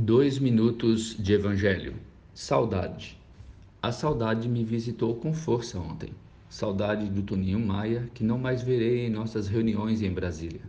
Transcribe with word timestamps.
Dois 0.00 0.38
minutos 0.38 1.16
de 1.18 1.32
Evangelho. 1.32 1.96
Saudade. 2.32 3.18
A 3.82 3.90
saudade 3.90 4.48
me 4.48 4.62
visitou 4.62 5.16
com 5.16 5.34
força 5.34 5.76
ontem. 5.76 6.10
Saudade 6.48 7.10
do 7.10 7.20
Toninho 7.20 7.58
Maia, 7.58 8.08
que 8.14 8.22
não 8.22 8.38
mais 8.38 8.62
verei 8.62 9.06
em 9.06 9.10
nossas 9.10 9.48
reuniões 9.48 10.00
em 10.00 10.12
Brasília. 10.12 10.60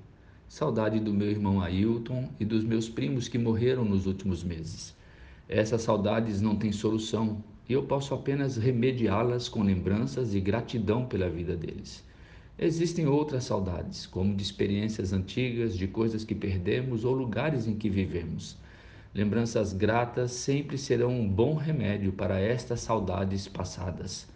Saudade 0.48 1.00
do 1.00 1.14
meu 1.14 1.30
irmão 1.30 1.62
Ailton 1.62 2.28
e 2.40 2.44
dos 2.44 2.64
meus 2.64 2.90
primos 2.90 3.28
que 3.28 3.38
morreram 3.38 3.86
nos 3.86 4.08
últimos 4.08 4.44
meses. 4.44 4.96
Essas 5.48 5.84
saudades 5.84 6.42
não 6.42 6.56
têm 6.56 6.72
solução 6.72 7.44
e 7.70 7.74
eu 7.74 7.84
posso 7.84 8.16
apenas 8.16 8.58
remediá-las 8.58 9.48
com 9.48 9.62
lembranças 9.62 10.34
e 10.34 10.40
gratidão 10.40 11.06
pela 11.06 11.30
vida 11.30 11.56
deles. 11.56 12.04
Existem 12.58 13.06
outras 13.06 13.44
saudades, 13.44 14.08
como 14.08 14.36
de 14.36 14.42
experiências 14.42 15.14
antigas, 15.14 15.78
de 15.78 15.88
coisas 15.88 16.24
que 16.24 16.34
perdemos 16.34 17.06
ou 17.06 17.14
lugares 17.14 17.68
em 17.68 17.76
que 17.76 17.92
vivemos. 17.92 18.58
Lembranças 19.14 19.74
gratas 19.74 20.32
sempre 20.34 20.78
serão 20.78 21.10
um 21.10 21.28
bom 21.28 21.56
remédio 21.56 22.14
para 22.14 22.40
estas 22.40 22.82
saudades 22.82 23.48
passadas. 23.48 24.28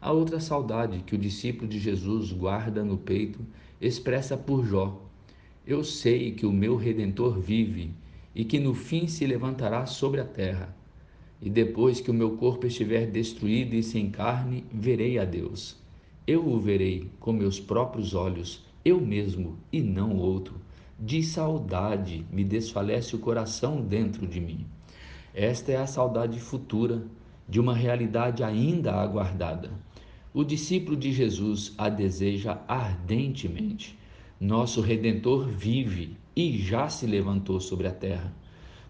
A 0.00 0.12
outra 0.12 0.38
saudade 0.38 1.00
que 1.00 1.16
o 1.16 1.18
discípulo 1.18 1.68
de 1.68 1.80
Jesus 1.80 2.30
guarda 2.30 2.84
no 2.84 2.96
peito 2.96 3.40
expressa 3.80 4.36
por 4.36 4.64
Jó: 4.64 5.02
Eu 5.66 5.82
sei 5.82 6.30
que 6.30 6.46
o 6.46 6.52
meu 6.52 6.76
redentor 6.76 7.40
vive 7.40 7.90
e 8.32 8.44
que 8.44 8.60
no 8.60 8.74
fim 8.74 9.08
se 9.08 9.26
levantará 9.26 9.86
sobre 9.86 10.20
a 10.20 10.24
terra. 10.24 10.72
E 11.40 11.50
depois 11.50 12.00
que 12.00 12.10
o 12.10 12.14
meu 12.14 12.36
corpo 12.36 12.68
estiver 12.68 13.10
destruído 13.10 13.74
e 13.74 13.82
sem 13.82 14.08
carne, 14.08 14.64
verei 14.72 15.18
a 15.18 15.24
Deus. 15.24 15.76
Eu 16.24 16.46
o 16.46 16.60
verei 16.60 17.10
com 17.18 17.32
meus 17.32 17.58
próprios 17.58 18.14
olhos, 18.14 18.64
eu 18.84 19.00
mesmo 19.00 19.58
e 19.72 19.82
não 19.82 20.16
outro 20.16 20.54
de 21.04 21.20
saudade 21.20 22.24
me 22.30 22.44
desfalece 22.44 23.16
o 23.16 23.18
coração 23.18 23.82
dentro 23.82 24.24
de 24.24 24.40
mim. 24.40 24.64
Esta 25.34 25.72
é 25.72 25.76
a 25.76 25.86
saudade 25.86 26.38
futura 26.38 27.02
de 27.48 27.58
uma 27.58 27.74
realidade 27.74 28.44
ainda 28.44 28.92
aguardada. 28.92 29.68
O 30.32 30.44
discípulo 30.44 30.96
de 30.96 31.10
Jesus 31.10 31.74
a 31.76 31.88
deseja 31.88 32.62
ardentemente. 32.68 33.98
Nosso 34.40 34.80
Redentor 34.80 35.48
vive 35.48 36.16
e 36.36 36.56
já 36.58 36.88
se 36.88 37.04
levantou 37.04 37.58
sobre 37.58 37.88
a 37.88 37.92
terra. 37.92 38.32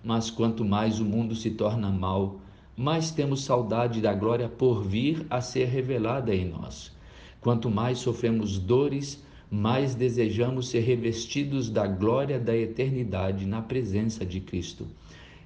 Mas 0.04 0.30
quanto 0.30 0.66
mais 0.66 1.00
o 1.00 1.06
mundo 1.06 1.34
se 1.34 1.52
torna 1.52 1.88
mal, 1.88 2.42
mais 2.76 3.10
temos 3.10 3.42
saudade 3.42 4.02
da 4.02 4.12
glória 4.12 4.50
por 4.50 4.84
vir 4.84 5.26
a 5.30 5.40
ser 5.40 5.64
revelada 5.64 6.34
em 6.34 6.44
nós. 6.44 6.94
Quanto 7.40 7.70
mais 7.70 8.00
sofremos 8.00 8.58
dores, 8.58 9.24
mais 9.52 9.94
desejamos 9.94 10.68
ser 10.68 10.80
revestidos 10.80 11.68
da 11.68 11.86
glória 11.86 12.40
da 12.40 12.56
eternidade 12.56 13.44
na 13.44 13.60
presença 13.60 14.24
de 14.24 14.40
Cristo. 14.40 14.86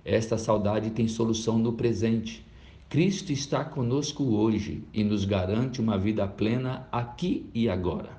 Esta 0.05 0.39
saudade 0.39 0.91
tem 0.91 1.09
solução 1.09 1.59
no 1.59 1.73
presente. 1.73 2.47
Cristo 2.89 3.33
está 3.33 3.65
conosco 3.65 4.23
hoje 4.23 4.85
e 4.95 5.03
nos 5.03 5.25
garante 5.25 5.81
uma 5.81 5.99
vida 5.99 6.25
plena 6.25 6.87
aqui 6.93 7.51
e 7.53 7.69
agora. 7.69 8.11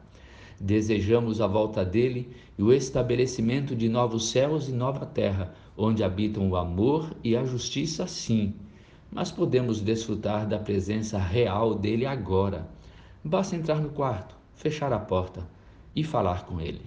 Desejamos 0.60 1.40
a 1.40 1.48
volta 1.48 1.86
dele 1.86 2.36
e 2.60 2.64
o 2.64 2.74
estabelecimento 2.74 3.74
de 3.74 3.88
novos 3.88 4.30
céus 4.30 4.68
e 4.68 4.74
nova 4.74 5.06
terra, 5.06 5.54
onde 5.78 6.04
habitam 6.04 6.50
o 6.50 6.58
amor 6.58 7.16
e 7.24 7.34
a 7.34 7.46
justiça, 7.46 8.06
sim. 8.08 8.54
Mas 9.10 9.32
podemos 9.32 9.80
desfrutar 9.80 10.46
da 10.46 10.60
presença 10.60 11.18
real 11.18 11.74
dele 11.74 12.06
agora. 12.06 12.68
Basta 13.24 13.56
entrar 13.56 13.80
no 13.80 13.88
quarto, 13.88 14.36
fechar 14.54 14.92
a 14.92 15.00
porta 15.00 15.56
e 15.98 16.04
falar 16.04 16.46
com 16.46 16.62
ele. 16.62 16.86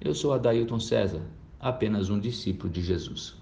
Eu 0.00 0.14
sou 0.14 0.32
Adailton 0.32 0.80
César, 0.80 1.20
apenas 1.60 2.08
um 2.08 2.18
discípulo 2.18 2.72
de 2.72 2.80
Jesus. 2.80 3.34